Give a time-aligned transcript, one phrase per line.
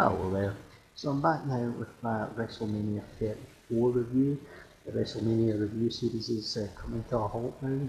[0.00, 0.56] Hello there.
[0.94, 4.40] So I'm back now with my WrestleMania 34 review.
[4.86, 7.86] The WrestleMania review series is uh, coming to a halt now.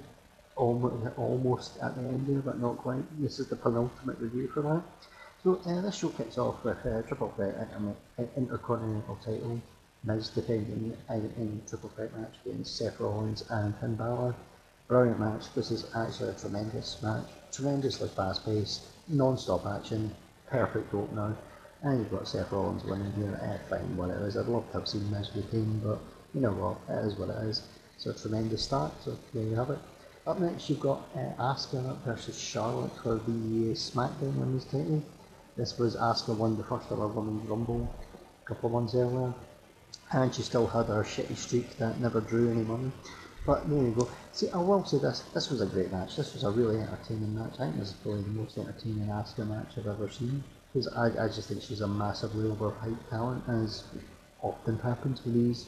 [0.57, 3.05] Almost, almost at the end there, but not quite.
[3.21, 4.83] This is the penultimate review for that.
[5.41, 9.61] So uh, this show kicks off with uh, Triple Threat Inter- Intercontinental title.
[10.03, 14.35] Miz defending in Triple Threat match against Seth Rollins and Finn Balor.
[14.89, 15.45] Brilliant match.
[15.55, 17.27] This is actually a tremendous match.
[17.53, 20.13] Tremendously fast paced, non stop action,
[20.49, 21.37] perfect opener.
[21.83, 23.39] And you've got Seth Rollins winning here.
[23.41, 24.37] Eh, fine, what it is.
[24.37, 25.97] I'd love to have seen Miz retain, but
[26.31, 26.77] you know what?
[26.87, 27.63] It is what it is.
[27.95, 29.79] It's a tremendous start, so there you have it.
[30.27, 35.01] Up next, you've got uh, Asuka versus Charlotte for the SmackDown Women's title.
[35.57, 37.91] This was Asuka won the first ever Women's Rumble
[38.45, 39.33] a couple of months earlier,
[40.11, 42.91] and she still had her shitty streak that never drew any money.
[43.43, 44.07] But there you go.
[44.33, 46.15] See, I will say this: this was a great match.
[46.15, 47.53] This was a really entertaining match.
[47.55, 51.25] I think this is probably the most entertaining Asuka match I've ever seen because I,
[51.25, 53.83] I just think she's a massively overhyped talent, as
[54.41, 55.67] often happens with these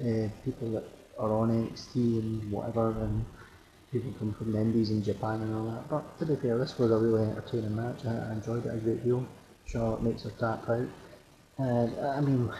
[0.00, 0.84] uh, people that
[1.18, 3.24] are on NXT and whatever, and
[3.90, 5.88] people come from the Indies and Japan and all that.
[5.88, 8.06] But to be fair, this was a really entertaining match.
[8.06, 9.26] I, I enjoyed it a great deal.
[9.66, 10.88] Charlotte makes her tap out,
[11.58, 12.50] and I mean,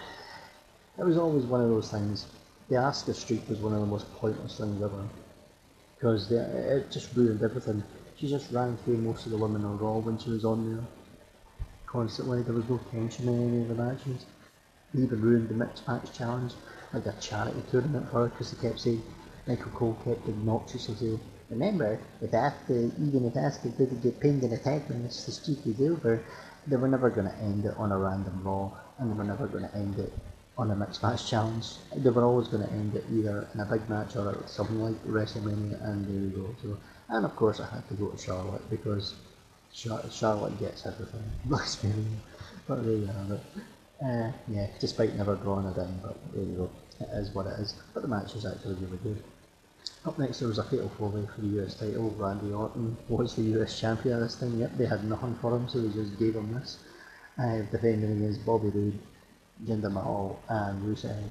[0.98, 2.26] it was always one of those things.
[2.68, 5.04] The Asuka streak was one of the most pointless things ever,
[5.96, 7.82] because it just ruined everything.
[8.16, 10.84] She just ran through most of the women on Raw when she was on there
[11.90, 12.42] constantly.
[12.42, 14.26] There was no tension in any of the matches.
[14.94, 16.52] Even ruined the mixed match challenge,
[16.92, 19.02] like a charity tournament for her, because they kept saying,
[19.46, 24.52] Michael Cole kept obnoxiously saying, Remember, if Asuka, even if Asuka didn't get pinned in
[24.52, 26.22] a tag match, the streak is over.
[26.66, 29.48] They were never going to end it on a random Raw, and they were never
[29.48, 30.12] going to end it
[30.56, 31.66] on a mixed match challenge.
[31.96, 35.04] They were always going to end it either in a big match or something like
[35.04, 36.54] WrestleMania, and there you go.
[36.62, 39.14] So, and of course, I had to go to Charlotte because
[39.72, 41.22] Charlotte gets everything.
[41.44, 41.92] Bless me.
[42.66, 43.40] But there you have it.
[44.04, 46.70] Uh, yeah, despite never drawing a dime, but there you go.
[47.00, 47.74] It is what it is.
[47.92, 49.22] But the match was actually really good.
[50.06, 52.10] Up next there was a fatal four way for the US title.
[52.18, 54.58] Randy Orton was the US champion this time.
[54.58, 56.78] Yep, they had nothing for him, so they just gave him this.
[57.38, 58.98] Uh, defending against Bobby Roode,
[59.64, 61.30] Jinder Mahal, and Rusev.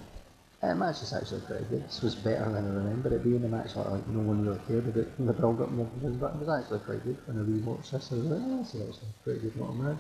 [0.62, 1.86] Uh, the match is actually pretty good.
[1.86, 4.60] This was better than I remember it being a match that like no one really
[4.68, 7.44] cared about the build up and everything, but it was actually pretty good when I
[7.48, 8.12] rewatched this.
[8.12, 9.98] I was like, oh, this is actually a pretty good little match.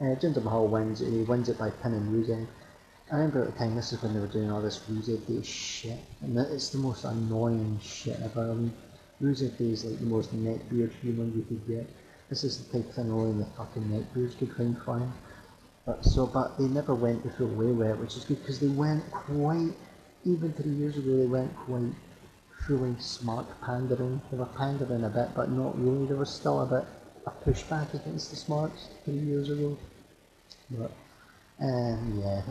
[0.00, 2.44] Uh, Jinder Mahal wins, he wins it by pinning Rusev.
[3.12, 5.42] I remember at the time, this is when they were doing all this Rusev Day
[5.42, 8.50] shit, and it's the most annoying shit ever.
[8.50, 8.72] I mean,
[9.20, 11.88] Day is like the most neckbeard human you could get.
[12.28, 15.06] This is the type of thing only the fucking neckbeards could find funny.
[15.86, 18.60] But so, but they never went the full way with it, which is good because
[18.60, 19.72] they went quite.
[20.26, 21.92] Even three years ago, they went quite
[22.66, 24.22] fully smart pandering.
[24.30, 26.06] They were pandering a bit, but not really.
[26.06, 26.88] There was still a bit
[27.26, 29.76] of pushback against the smarts three years ago.
[30.70, 30.90] But
[31.60, 32.42] um, yeah,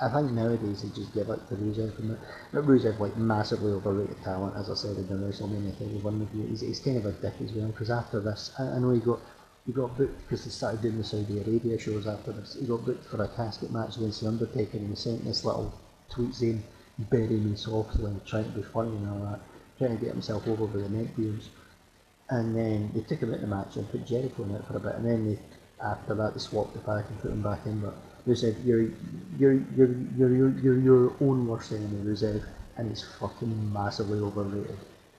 [0.00, 1.98] I, I think nowadays they just give it to Rusev.
[1.98, 2.16] And
[2.52, 6.02] but Rusev like massively overrated talent, as I said in the WrestleMania thing.
[6.02, 7.68] One of you, he's, he's kind of a dick as well.
[7.68, 9.20] Because after this, I, I know he got
[9.66, 12.56] he got booked because they started doing the Saudi Arabia shows after this.
[12.58, 15.72] He got booked for a casket match against the Undertaker, and he sent this little
[16.10, 16.62] tweet saying,
[16.98, 19.40] "Bury me softly," trying to be funny and all that,
[19.78, 21.10] trying to get himself over with the neck.
[22.30, 24.76] And then they took him out of the match and put Jericho in it for
[24.76, 25.38] a bit, and then they,
[25.80, 27.80] after that they swapped it back and put him back in.
[27.80, 27.94] But
[28.26, 28.88] Rusev, you're
[29.38, 32.42] you're you're you're you're, you're your own worst enemy, Rusev,
[32.76, 34.78] and he's fucking massively overrated.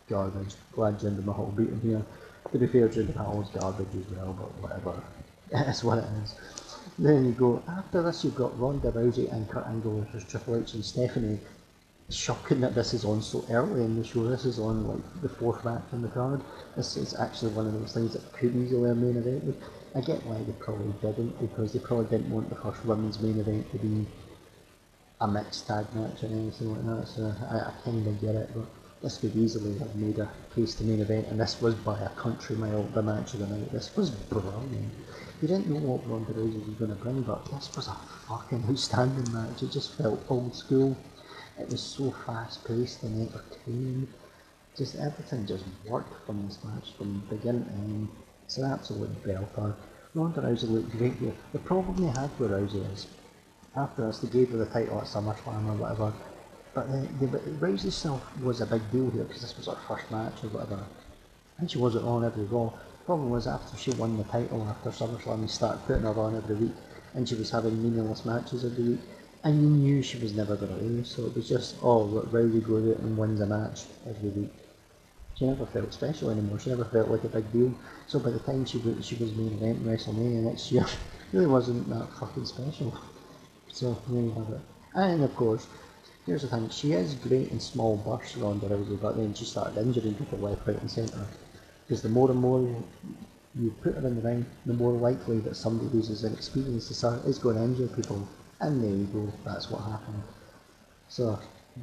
[0.10, 0.56] Garbage.
[0.74, 2.06] Glad Jinder Mahal beat him here.
[2.52, 5.02] To be fair, Jinder Mahal's garbage as well, but whatever.
[5.52, 6.36] That's what it is.
[7.00, 10.74] Then you go, after this you've got Ronda Rousey and Kurt Angle versus Triple H
[10.74, 11.40] and Stephanie.
[12.10, 14.28] Shocking that this is on so early in the show.
[14.28, 16.42] This is on like the fourth match on the card.
[16.76, 19.56] This is actually one of those things that could easily a main event.
[19.96, 23.40] I get why they probably didn't, because they probably didn't want the first women's main
[23.40, 24.06] event to be
[25.22, 28.50] a mixed tag match or anything like that, so I, I kind of get it,
[28.54, 28.66] but
[29.04, 32.10] this could easily have made a case to main event, and this was by a
[32.12, 33.70] country mile the match of the night.
[33.74, 34.92] This was brilliant.
[35.42, 37.98] You didn't know what Ronda Rousey was going to bring, but this was a
[38.30, 39.62] fucking outstanding match.
[39.62, 40.96] It just felt old school.
[41.60, 44.08] It was so fast paced and entertaining.
[44.78, 48.08] Just everything just worked from this match from beginning to end.
[48.46, 49.76] It's an absolute belter.
[50.16, 51.34] Ronda Rousey looked great here.
[51.52, 53.08] The problem they had with Rousey is,
[53.76, 56.14] after this, they gave her the title at SummerSlam or whatever,
[56.74, 60.10] but the, the, Rousey herself was a big deal here because this was her first
[60.12, 60.84] match or whatever,
[61.58, 62.72] and she wasn't on every Raw.
[63.06, 66.56] Problem was after she won the title after SummerSlam, they started putting her on every
[66.56, 66.74] week,
[67.14, 69.00] and she was having meaningless matches every week,
[69.44, 72.66] and you knew she was never going to lose, so it was just, oh, Rousey
[72.66, 74.54] goes out and wins a match every week.
[75.36, 76.60] She never felt special anymore.
[76.60, 77.74] She never felt like a big deal.
[78.08, 80.86] So by the time she was, she was main event WrestleMania next year,
[81.34, 82.98] really wasn't that fucking special.
[83.72, 84.62] So there you have it.
[84.94, 85.68] And of course,
[86.26, 89.78] here's the thing: she is great in small bursts, Ronda Rousey, but then she started
[89.78, 91.26] injuring people left, right, and centre.
[91.86, 92.62] Because the more and more
[93.60, 97.02] you put her in the ring, the more likely that somebody who's as inexperienced as
[97.02, 98.28] her is going to injure people.
[98.62, 100.24] And there you go, that's what happened.
[101.10, 101.38] So,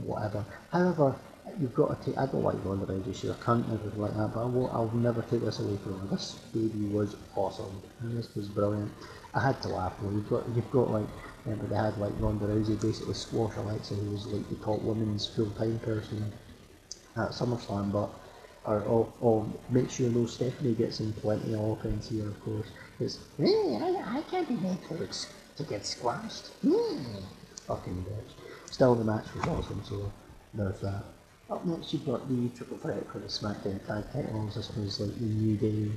[0.04, 0.44] whatever.
[0.72, 1.14] However,
[1.60, 4.16] you've got to take, I don't like Ronda Rousey, she's a cunt and everything like
[4.16, 6.06] that, but I will, I'll never take this away from her.
[6.06, 8.90] This baby was awesome, and this was brilliant.
[9.34, 11.06] I had to laugh though, you've got, you've got like,
[11.44, 15.26] remember they had like Ronda Rousey basically squash Alexa, who was like the top women's
[15.26, 16.32] full-time person
[17.16, 18.10] at SummerSlam, but
[18.64, 22.66] or, or, or make sure no Stephanie gets in plenty of offense here, of course.
[22.98, 25.08] It's, I, I can't be made to,
[25.56, 26.48] to get squashed.
[26.62, 27.16] Hmm.
[27.66, 28.70] Fucking bitch.
[28.70, 30.12] Still, the match was awesome, so
[30.54, 31.04] there's that.
[31.50, 34.54] Up next, you've got the triple threat for the SmackDown Tag Titles.
[34.54, 35.90] This was like the New Day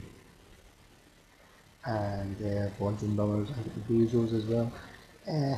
[1.86, 4.72] and uh, I think the Usos as well.
[5.28, 5.58] Uh,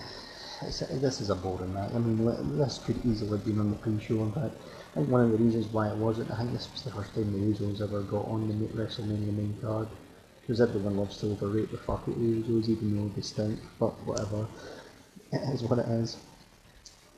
[0.61, 1.91] this is a boring match.
[1.93, 4.15] I mean, this could easily have been on the pre-show.
[4.15, 4.55] In fact,
[4.91, 7.13] I think one of the reasons why it wasn't, I think this was the first
[7.13, 9.87] time the Usos ever got on the WrestleMania main card.
[10.41, 13.59] Because everyone loves to overrate the fuck out the Usos, even though they stink.
[13.79, 14.47] But whatever.
[15.31, 16.17] It is what it is.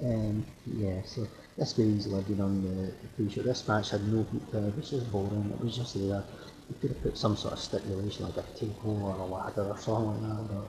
[0.03, 1.27] Um, yeah, so
[1.57, 3.42] this could easily have been on the, the pre-show.
[3.42, 5.51] This match had no heat it, it was just boring.
[5.53, 6.24] It was just there.
[6.69, 9.78] You could have put some sort of stipulation like a table or a ladder or
[9.78, 10.64] something like that, or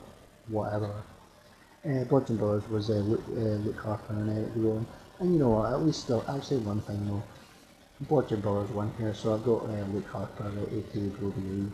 [0.49, 0.93] whatever.
[1.85, 4.87] Uh, Bludgeon Brothers was uh, Luke, uh, Luke Harper and Eric Rowan.
[5.21, 7.23] And you know what, at least I'll, I'll say one thing though.
[8.03, 11.73] Bludgeon Brothers won here, so I've got uh, Luke Harper, aka Brodie Lee,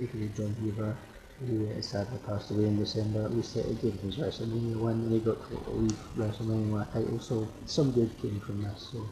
[0.00, 0.96] aka Jon Huber,
[1.40, 3.24] who uh, sadly passed away in December.
[3.24, 6.92] At least it, gave his WrestleMania win, and he got to leave WrestleMania with a
[6.92, 8.90] title, so some good came from this.
[8.92, 9.06] So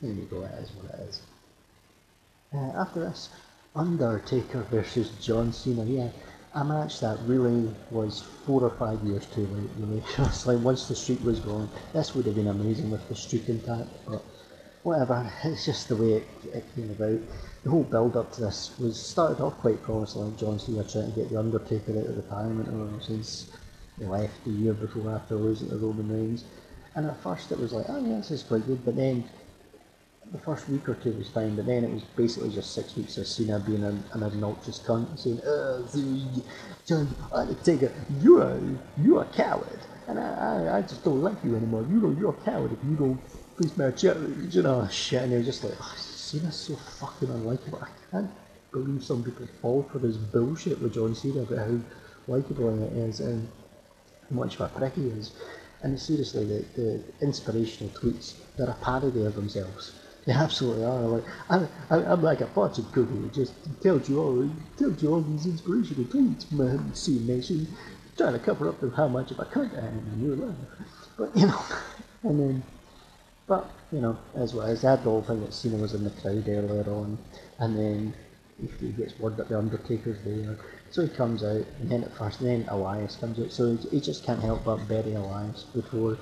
[0.00, 1.22] there you go, it is what it is.
[2.54, 3.28] Uh, after this,
[3.74, 5.84] Undertaker versus John Cena.
[5.84, 6.08] Yeah,
[6.54, 10.02] a match that really was four or five years too late, really.
[10.18, 13.48] it's like once the streak was gone, this would have been amazing with the streak
[13.48, 14.22] intact, but
[14.82, 17.20] whatever, it's just the way it, it came about.
[17.62, 21.12] The whole build up to this was started off quite promising, like John Cena trying
[21.12, 23.52] to get The Undertaker out of retirement or since
[23.98, 26.44] he left the year before after losing to Roman Reigns.
[26.96, 29.24] And at first it was like, oh yeah, this is quite good, but then
[30.32, 33.16] the first week or two was fine, but then it was basically just six weeks
[33.18, 35.82] of Cena being an, an obnoxious cunt saying, "Uh,
[36.86, 38.60] John Undertaker, you're a
[39.02, 41.82] you're a coward, and I, I, I just don't like you anymore.
[41.82, 43.20] You know you're a coward if you don't
[43.58, 47.82] face my challenge." You know, shit, and was just like, oh, Cena's so fucking unlikable.
[47.82, 48.30] I can't
[48.70, 51.80] believe some people fall for this bullshit with John Cena about how
[52.28, 53.48] likable it is and
[54.28, 55.32] how much of a prick he is.
[55.82, 59.94] And seriously, the, the inspirational tweets, they're a parody of themselves.
[60.26, 61.00] They absolutely are.
[61.00, 63.24] Like I'm, I'm like a fortune cookie.
[63.24, 66.94] It just tells you all, tells you all these inspirational tweets, man.
[66.94, 67.66] See, nation,
[68.16, 70.56] trying to cover up how much of a cunt I am in your life.
[71.16, 71.62] But you know,
[72.22, 72.62] and then,
[73.46, 76.10] but you know, as well as that, the whole thing that Cena was in the
[76.10, 77.18] crowd earlier on,
[77.58, 78.14] and then
[78.80, 80.56] he gets word that the Undertaker's there,
[80.90, 84.24] so he comes out, and then at first, then Elias comes out, so he just
[84.24, 86.18] can't help but bury Elias before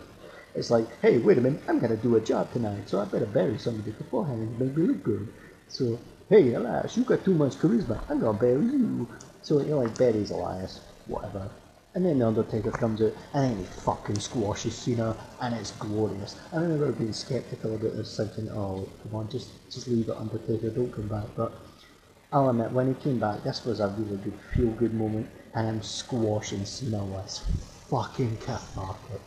[0.55, 3.27] it's like, hey, wait a minute, I'm to do a job tonight, so I better
[3.27, 5.29] bury somebody beforehand and make me look good.
[5.69, 5.99] So,
[6.29, 9.09] hey, Elias, you got too much charisma, I'm to bury you.
[9.43, 11.49] So, you know, like, buries Elias, whatever.
[11.95, 16.37] And then The Undertaker comes out, and then he fucking squashes Cena, and it's glorious.
[16.53, 20.71] I remember being skeptical about this, thinking, oh, come on, just, just leave it, Undertaker,
[20.71, 21.25] don't come back.
[21.37, 21.53] But
[22.33, 25.83] I'll admit, when he came back, this was a really good, feel-good moment, and him
[25.83, 27.43] squashing Cena was
[27.89, 29.21] fucking cathartic.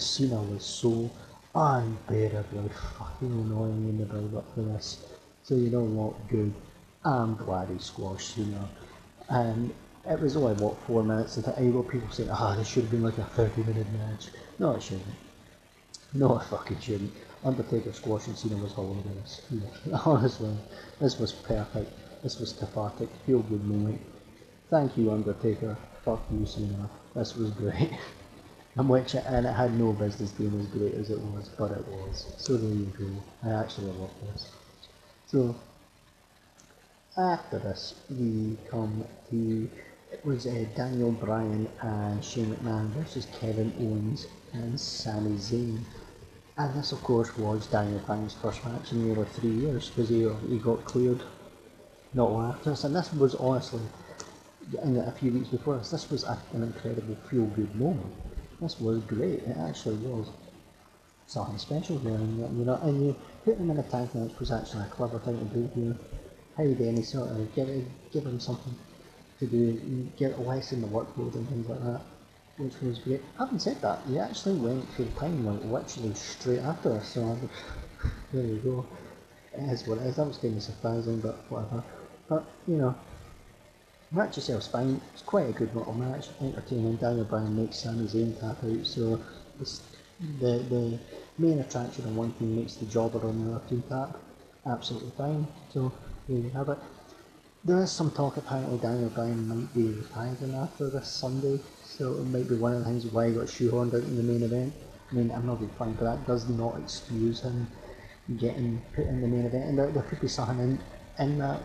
[0.00, 1.10] Cena was so
[1.54, 5.04] unbearably fucking annoying in the build up for this.
[5.42, 6.52] So you know what, good.
[7.04, 8.68] I'm glad he squashed Cena.
[9.28, 9.72] And
[10.08, 12.82] it was only what four minutes and I got people saying, ah, oh, this should
[12.84, 14.28] have been like a 30 minute match.
[14.58, 15.06] No, it shouldn't.
[16.12, 17.12] No, it fucking shouldn't.
[17.44, 19.42] Undertaker squashing Cena was hilarious.
[20.06, 20.56] Honestly,
[21.00, 21.90] this was perfect.
[22.22, 24.00] This was cathartic, feel good moment.
[24.70, 25.76] Thank you, Undertaker.
[26.04, 26.88] Fuck you, Cena.
[27.14, 27.90] This was great.
[28.76, 31.86] and which and it had no business being as great as it was, but it
[31.86, 32.34] was.
[32.38, 33.48] So there you go.
[33.48, 34.50] I actually love this.
[35.26, 35.54] So
[37.16, 39.70] after this, we come to
[40.12, 45.80] it was uh, Daniel Bryan and Shane McMahon versus Kevin Owens and Sami Zayn.
[46.56, 50.28] And this, of course, was Daniel Bryan's first match in nearly three years because he,
[50.48, 51.20] he got cleared
[52.12, 52.84] not long after this.
[52.84, 53.80] And this was honestly,
[54.84, 58.14] in a few weeks before this, this was a, an incredible feel good moment
[58.60, 59.40] this was great.
[59.40, 60.28] It actually was
[61.26, 64.50] something special there, and you know, and you put him in a tag match was
[64.50, 65.96] actually a clever thing to do here.
[66.56, 67.68] How do any sort of give
[68.12, 68.74] give him something
[69.40, 72.00] to do get less in the workload and things like that,
[72.58, 73.22] which was great.
[73.38, 77.38] Having said that, he actually went full time like literally straight after us, so
[78.32, 78.86] there you go.
[79.56, 80.16] It is what it is.
[80.16, 81.82] That was kind of surprising, but whatever.
[82.28, 82.94] But you know,
[84.14, 85.00] match itself's fine.
[85.12, 86.96] It's quite a good little match, entertaining.
[86.96, 89.20] Daniel Bryan makes Sami Zayn tap out, so
[90.40, 90.98] the the
[91.38, 94.16] main attraction on one team makes the jobber on the other team tap.
[94.66, 95.46] Absolutely fine.
[95.72, 95.92] So
[96.28, 96.78] there you have it.
[97.64, 102.26] There is some talk apparently Daniel Bryan might be retiring after this Sunday, so it
[102.26, 104.72] might be one of the things why he got shoehorned out in the main event.
[105.10, 107.66] I mean, I'm not being funny, but that does not excuse him
[108.38, 110.78] getting put in the main event, and there, there could be something in,
[111.18, 111.60] in that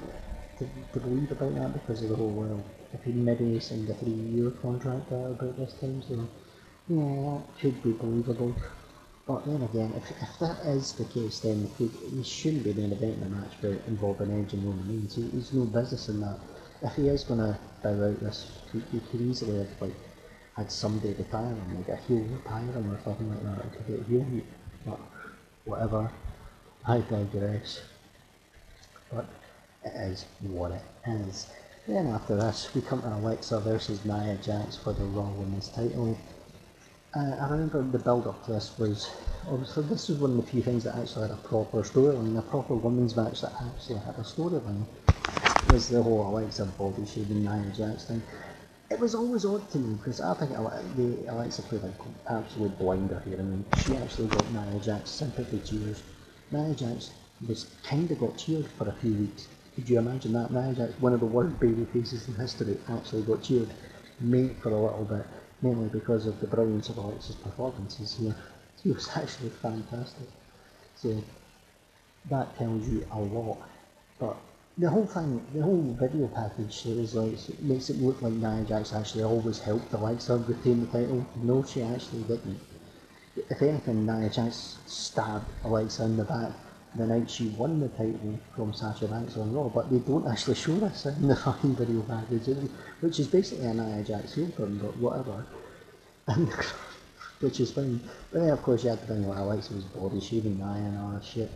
[0.59, 2.63] to, believe about that because of the whole world.
[2.93, 6.27] If he maybe signed a three-year contract about this time, so
[6.87, 8.55] yeah, that could be believable.
[9.27, 12.91] But then again, if, if that is the case, then he, he shouldn't be main
[12.91, 13.53] event in a match
[13.87, 15.15] involving Edge and Roman Reigns.
[15.15, 16.39] He, he's no business in that.
[16.81, 19.93] If he is going to bow out this, he, he could easily have like
[20.57, 24.07] had somebody retire him, like a heel retire him or something like that, to get
[24.07, 24.25] heel.
[24.85, 24.99] But
[25.65, 26.11] whatever,
[26.87, 27.81] I digress.
[29.11, 29.38] But it
[29.85, 31.47] is what it is.
[31.87, 36.17] Then after this, we come to Alexa versus Nia Jax for the Raw Women's title.
[37.15, 39.09] Uh, I remember the build up to this was
[39.47, 42.41] obviously this was one of the few things that actually had a proper storyline, a
[42.43, 44.85] proper women's match that actually had a storyline.
[45.71, 48.21] Was the whole Alexa body shaving Nia Jax thing.
[48.91, 51.93] It was always odd to me because I think the Alexa played like
[52.29, 53.39] absolute blinder here.
[53.39, 56.03] I mean, she actually got Nia Jax sympathy cheers.
[56.51, 57.11] Nia Jax
[57.47, 59.47] was kind of got cheered for a few weeks.
[59.75, 60.51] Could you imagine that?
[60.51, 63.69] Nia Jax, one of the worst baby faces in history, actually got cheered,
[64.19, 65.25] mate for a little bit
[65.61, 68.35] mainly because of the brilliance of Alexa's performances here.
[68.83, 70.27] He was actually fantastic.
[70.95, 71.21] So
[72.29, 73.57] that tells you a lot.
[74.19, 74.37] But
[74.77, 78.33] the whole thing, the whole video package there is like it makes it look like
[78.33, 81.25] Nia Jax actually always helped Alexa retain the title.
[81.43, 82.59] No, she actually didn't.
[83.49, 86.51] If anything, Nia Jax stabbed Alexa in the back
[86.95, 90.55] the night she won the title from Sasha Banks on Raw, but they don't actually
[90.55, 92.47] show this in the fucking video package,
[93.01, 95.45] which is basically an Nia Jax heel turn, but whatever.
[96.27, 96.49] And,
[97.39, 97.99] which is fine.
[98.31, 100.97] But then, of course, you had to bring like Alexa was body shaving Nia and
[100.97, 101.51] all that shit.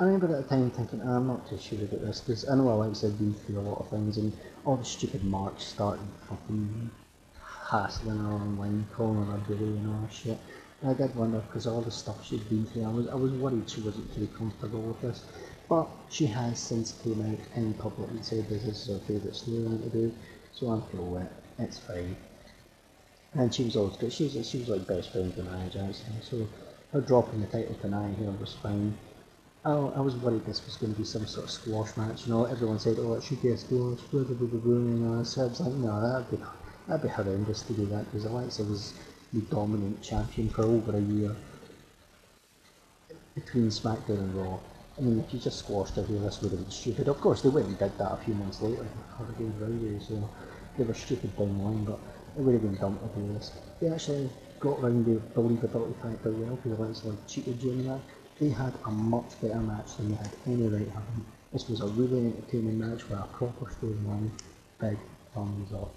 [0.00, 2.54] I remember at the time thinking, oh, I'm not too sure about this, because I
[2.54, 4.32] know Alexa had been through a lot of things, and
[4.64, 6.90] all the stupid marks started fucking
[7.68, 10.38] hassling her online, calling her a bully and all that shit.
[10.86, 13.68] I did wonder because all the stuff she'd been through, I was I was worried
[13.68, 15.24] she wasn't too comfortable with this.
[15.68, 19.82] But she has since came out in public and said this is her favourite storyline
[19.82, 20.14] to do,
[20.52, 21.32] so I'm cool with it.
[21.58, 22.16] It's fine.
[23.34, 24.12] And she was always good.
[24.12, 26.46] She was she was like best friends with Nia Jackson, so
[26.92, 28.96] her dropping the title to Nia here was fine.
[29.64, 32.26] I, I was worried this was going to be some sort of squash match.
[32.26, 34.74] You know, everyone said, "Oh, it should be a squash." Blah, blah, blah, blah, blah,
[34.74, 36.38] know, I was like, "No, that'd be
[36.86, 38.94] that'd be horrendous to do that." Because Alexa was
[39.32, 41.34] the dominant champion for over a year
[43.34, 44.58] between SmackDown and Raw.
[44.96, 47.08] I mean, if you just squashed her here, this would have been stupid.
[47.08, 48.84] Of course, they went and did that a few months later,
[49.16, 50.28] Hurricane Friday, so
[50.76, 51.98] they were stupid down the line, but
[52.36, 53.52] it would have been dumb to do this.
[53.80, 58.00] They actually got around the believability factor well, because Alexa like cheated during that.
[58.40, 61.24] They had a much better match than they had any right having.
[61.52, 64.30] This was a really entertaining match with a proper storyline.
[64.80, 64.98] Big
[65.34, 65.94] thumbs up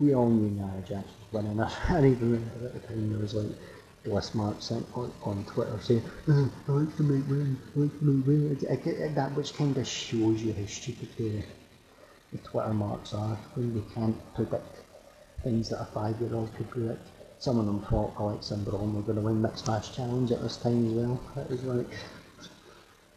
[0.00, 1.60] we all knew Nia Jax was winning.
[1.88, 3.56] I even remember at the time there was like
[4.04, 7.98] Bliss Mark sent on, on Twitter saying, oh, I like to make win, I like
[8.00, 11.42] to make it, that which kind of shows you how stupid the,
[12.32, 14.78] the Twitter marks are when they can't predict
[15.42, 17.06] things that a five year old could predict.
[17.38, 20.42] Some of them thought Alexa and Braun were going to win Mixed Match Challenge at
[20.42, 21.20] this time as well.
[21.36, 21.90] It was like,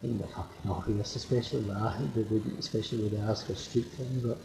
[0.00, 4.38] kind of fucking obvious, especially with especially with the Asuka Street thing, but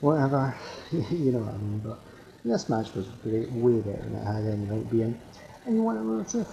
[0.00, 0.54] whatever,
[0.92, 1.80] you know what I mean.
[1.84, 1.98] But
[2.44, 5.18] this match was great, way better than it had any right being.
[5.64, 6.46] And you want know the?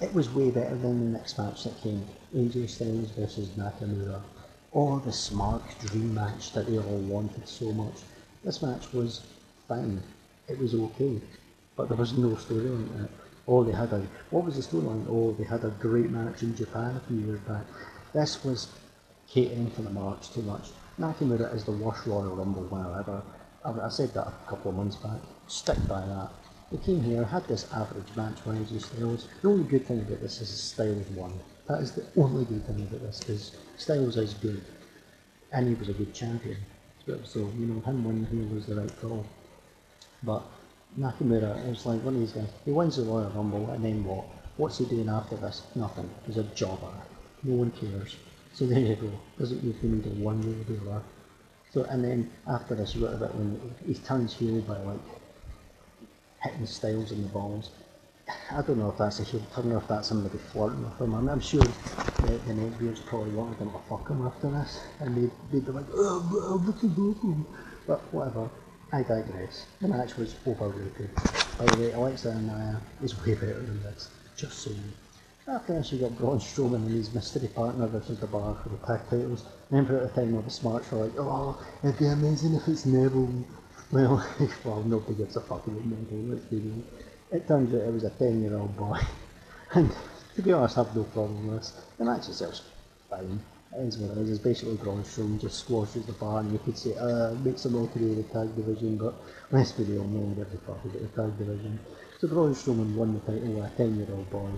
[0.00, 2.04] It was way better than the next match that came,
[2.34, 4.20] AJ Styles versus Nakamura.
[4.72, 7.94] Or the smart dream match that they all wanted so much.
[8.42, 9.22] This match was
[9.68, 10.02] fine.
[10.48, 11.20] It was okay.
[11.76, 13.10] But there was no storyline in it.
[13.46, 15.06] Oh, they had a, what was the storyline?
[15.08, 17.64] Oh, they had a great match in Japan a few years back.
[18.12, 18.68] This was
[19.28, 20.68] catering for the marks too much.
[20.98, 23.22] Nakamura is the worst Royal Rumble winner ever.
[23.64, 25.18] I, I said that a couple of months back.
[25.48, 26.30] Stick by that.
[26.70, 29.28] He came here, had this average match with AJ Styles.
[29.42, 31.32] The only good thing about this is Styles won.
[31.68, 34.64] That is the only good thing about this, because Styles is good.
[35.52, 36.58] And he was a good champion.
[37.24, 39.26] So, you know, him winning here was the right call.
[40.22, 40.42] But
[40.98, 42.48] Nakamura is like one of these guys.
[42.64, 44.26] He wins the Royal Rumble, and then what?
[44.56, 45.62] What's he doing after this?
[45.74, 46.08] Nothing.
[46.26, 46.92] He's a jobber.
[47.42, 48.16] No one cares.
[48.54, 49.10] So there you go.
[49.36, 51.02] Doesn't mean you need a one year wheel dealer.
[51.72, 55.00] So and then after this, you got a bit when he turns heel by like
[56.40, 57.70] hitting Styles in the balls.
[58.52, 61.14] I don't know if that's a heel turn or if that's somebody flirting with him.
[61.14, 65.16] I'm, I'm sure the, the Neckbeards probably wanted him to fuck him after this, and
[65.16, 67.44] they'd, they'd be like, oh.
[67.86, 68.48] But whatever,
[68.92, 69.66] I digress.
[69.82, 71.10] The match was overrated.
[71.58, 74.76] By the way, Alexa and Nia is way better than this, just so you
[75.46, 78.78] after this, you got Braun Strowman and his mystery partner versus the bar for the
[78.78, 79.44] tag titles.
[79.70, 82.86] Remember at the time all the smarts were like, oh, it'd be amazing if it's
[82.86, 83.44] Neville.
[83.92, 84.26] Well,
[84.64, 86.82] well, nobody gives a fuck about Neville, let's be real.
[87.30, 88.98] It turns out it was a 10 year old boy.
[89.72, 89.90] And
[90.36, 91.72] to be honest, I have no problem with this.
[91.98, 92.62] The match itself's
[93.10, 93.40] fine.
[93.76, 94.30] It is what it is.
[94.30, 97.74] It's basically Braun Strowman just squashes the bar and you could say, uh, makes them
[97.74, 99.14] all do the tag division, but
[99.50, 101.78] let's be real, no one gives a fuck about the tag division.
[102.20, 104.50] So Braun Strowman won the title with a 10 year old boy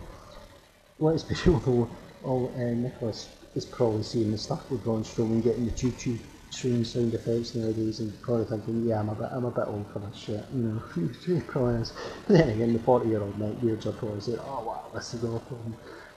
[0.99, 1.91] let's be real though,
[2.23, 6.19] all uh, Nicholas is probably seeing the stuff with Braun Strowman getting the choo choo
[6.53, 9.87] train sound effects nowadays and probably thinking, yeah, I'm a bit, I'm a bit old
[9.93, 11.93] for this shit, you know, probably is.
[12.27, 15.15] But then again, the 40 year old Night Beards are probably saying, oh wow, this
[15.15, 15.61] is awful.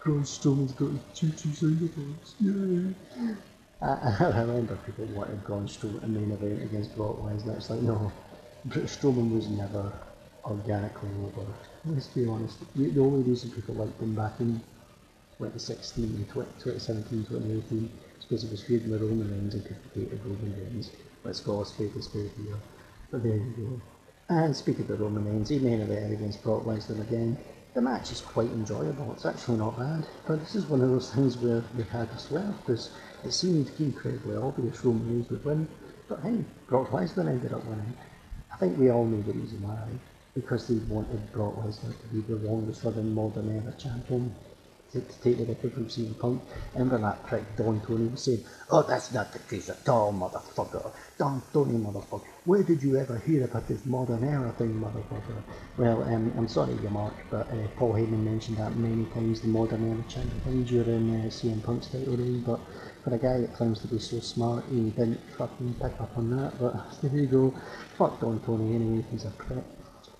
[0.03, 3.36] Braun Strowman's got his choo choo sound effects, yeah.
[3.81, 7.57] I, I remember people wanted Braun Strowman in main event against Brock Lesnar.
[7.57, 8.12] It's like, no,
[8.67, 9.91] Strowman was never
[10.46, 11.48] organically over.
[11.86, 14.62] Let's be honest, the only reason people liked him back in
[15.38, 20.53] 2016, 2017, 2018 is because it was feuding with Roman Reigns and people hated Roman
[20.53, 20.91] Reigns.
[21.24, 22.55] Let's call a spade a spade here.
[23.12, 23.81] But there you go.
[24.36, 27.38] And speaking of Roman Reigns, he main event against Brock Lesnar again.
[27.74, 30.05] The match is quite enjoyable, it's actually not bad.
[30.27, 32.91] But this is one of those things where they had a swerve because
[33.24, 35.67] it seemed incredibly obvious Roman Reigns would win.
[36.08, 37.93] But hey, Brock Lesnar ended up winning.
[38.51, 39.88] I think we all know the reason why
[40.41, 44.34] because they wanted Brock Lesnar to be the longest living modern era champion
[44.91, 46.41] to, to take the record from CM Punk.
[46.74, 50.91] Remember that prick Don Tony was saying, Oh, that's not the case at all, motherfucker.
[51.17, 52.25] Don Tony, motherfucker.
[52.46, 55.43] Where did you ever hear about this modern era thing, motherfucker?
[55.77, 59.47] Well, um, I'm sorry, you Mark, but uh, Paul Heyman mentioned that many times, the
[59.47, 62.60] modern era champion during uh, CM Punk's title reign, but
[63.04, 66.30] for a guy that claims to be so smart, he didn't fucking pick up on
[66.32, 67.54] that, but there you go.
[67.97, 69.63] Fuck Don Tony anyway, he's a prick.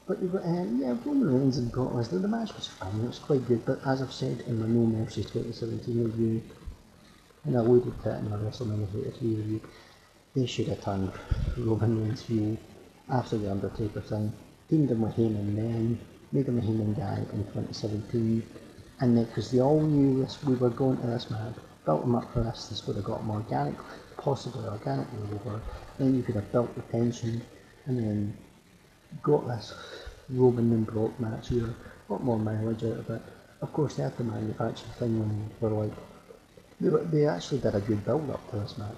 [0.10, 3.06] But you've got, um, yeah, Roman Reigns and Brock Lesnar, the match was fine, it
[3.06, 6.42] was quite good, but as I've said in my No Mercy 2017 review,
[7.44, 9.62] and I alluded to it in my WrestleMania 33 review,
[10.36, 11.12] they should have turned
[11.60, 12.58] Roman Reigns heel
[13.08, 14.34] after the Undertaker thing,
[14.68, 16.00] teamed him with Heyman then,
[16.32, 18.42] made him a Heyman guy in 2017,
[19.02, 21.54] and then because they all knew this, we were going to this match,
[21.86, 23.76] built him up for this, this would have got him organic,
[24.18, 25.62] possibly organically over,
[26.00, 27.44] then you could have built the tension,
[27.86, 28.38] and then
[29.22, 29.74] got this
[30.30, 33.22] Roman and Brock match here, a lot more mileage out of it.
[33.62, 35.94] Of course, they had the manufacturing thing they were like,
[36.80, 38.96] they, they actually did a good build up to this match,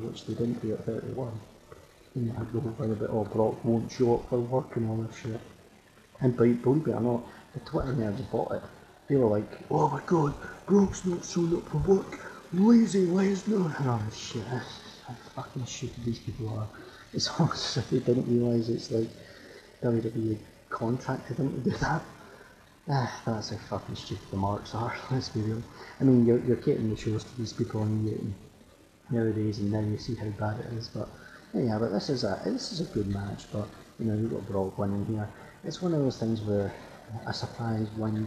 [0.00, 1.32] which they didn't do at 31.
[2.14, 4.90] And they had the whole thing about, oh, Brock won't show up for work and
[4.90, 5.40] all this shit.
[6.20, 7.22] And believe, it or not,
[7.54, 8.62] the Twitter nerds bought it.
[9.08, 10.34] They were like, oh my god,
[10.66, 12.20] Brock's not showing up for work,
[12.52, 14.44] lazy Lesnar, and all this shit.
[14.44, 16.66] How fucking stupid these people are.
[17.12, 19.08] It's almost as if they didn't realise it's like,
[19.82, 20.38] WWE
[20.70, 22.02] contracted him to do that.
[22.88, 25.62] Ah, that's how fucking stupid the marks are, let's be real.
[26.00, 28.34] I mean, you're, you're getting the shows to these people you
[29.10, 31.08] nowadays and now you see how bad it is, but
[31.54, 33.68] yeah, but this is a this is a good match, but
[33.98, 35.28] you know, you've got Brock winning here.
[35.64, 36.72] It's one of those things where
[37.26, 38.26] a surprise win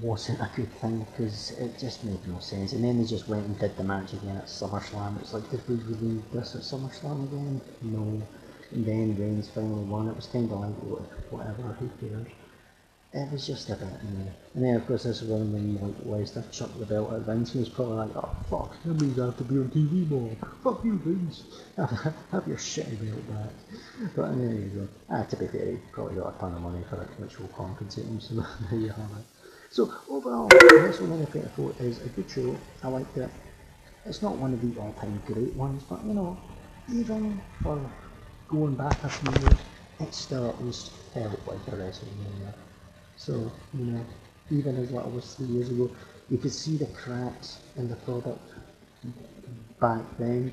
[0.00, 2.72] wasn't a good thing because it just made no sense.
[2.72, 5.20] And then they just went and did the match again at SummerSlam.
[5.20, 7.60] It's like, did we really need this at SummerSlam again?
[7.82, 8.09] No.
[8.72, 10.08] And then Reigns finally won.
[10.08, 10.74] It was kind of like,
[11.30, 12.28] whatever, who cares?
[13.12, 13.88] It was just a bit,
[14.54, 17.54] And then, of course, this is when, when like, Lesnar chucked the belt at Vince,
[17.54, 20.30] and was probably like, oh, fuck, that means I have to be on TV more.
[20.62, 21.42] Fuck you, Vince.
[21.76, 23.50] have your shitty belt back.
[24.14, 24.88] But there you go.
[25.10, 27.48] Ah, to be fair, he probably got a ton of money for it, which will
[27.48, 29.26] compensate him, so there you have it.
[29.70, 32.56] So, overall, WrestleMania 34 is a good show.
[32.84, 33.30] I liked it.
[34.06, 36.38] It's not one of the all-time great ones, but, you know,
[36.92, 37.80] even for
[38.50, 39.60] going back a few years,
[40.00, 42.52] it still at least felt like a WrestleMania.
[43.16, 44.04] So, you know,
[44.50, 45.90] even as little as three years ago,
[46.28, 48.40] you could see the cracks in the product
[49.80, 50.52] back then.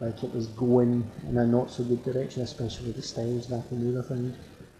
[0.00, 3.64] Like it was going in a not so good direction, especially with the styles back
[3.70, 4.32] and the other.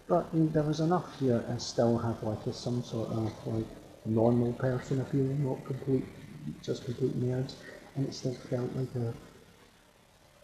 [0.06, 3.66] But there was enough here and still have like a, some sort of like
[4.06, 6.04] normal person appealing, not complete,
[6.62, 7.54] just complete nerds,
[7.96, 9.12] and it still felt like a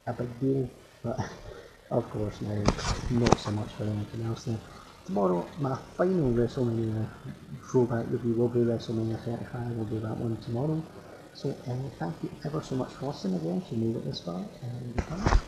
[0.07, 0.69] a big deal.
[1.03, 1.21] But
[1.90, 2.62] of course now,
[3.11, 4.59] not so much for anything else then.
[5.07, 7.07] Tomorrow, my final WrestleMania
[7.70, 10.83] throwback review will be WrestleMania 35, we'll do that one tomorrow.
[11.35, 14.20] So uh, thank you ever so much for listening again if you made it this
[14.20, 14.44] far.
[14.62, 15.38] And goodbye.